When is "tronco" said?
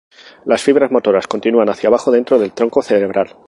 2.53-2.81